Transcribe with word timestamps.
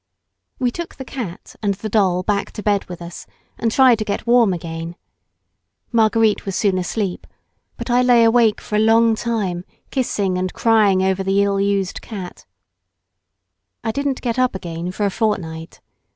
We 0.57 0.71
took 0.71 0.95
the 0.95 1.05
cat 1.05 1.55
and 1.61 1.75
the 1.75 1.87
doll 1.87 2.23
back 2.23 2.51
to 2.53 2.63
bed 2.63 2.85
with 2.85 3.03
us 3.03 3.27
and 3.59 3.71
tried 3.71 3.99
to 3.99 4.03
get 4.03 4.25
warm 4.25 4.51
again. 4.51 4.95
Marguerite 5.91 6.43
was 6.43 6.55
soon 6.55 6.79
asleep, 6.79 7.27
but 7.77 7.91
I 7.91 8.01
lay 8.01 8.23
awake 8.23 8.61
for 8.61 8.77
a 8.77 8.79
long 8.79 9.13
time 9.13 9.63
kissing 9.91 10.39
and 10.39 10.51
crying 10.55 11.03
over 11.03 11.21
the 11.21 11.43
ill 11.43 11.61
used 11.61 12.01
cat. 12.01 12.47
I 13.83 13.91
didn't 13.91 14.21
get 14.23 14.39
up 14.39 14.55
again 14.55 14.91
for 14.91 15.05
a 15.05 15.11
fortnight. 15.11 15.81